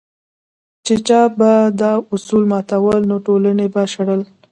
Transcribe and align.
چې 0.85 0.93
چا 1.07 1.21
به 1.37 1.51
دا 1.81 1.91
اصول 2.13 2.43
ماتول 2.51 2.99
نو 3.09 3.15
ټولنې 3.25 3.67
به 3.73 3.81
شړل. 3.93 4.21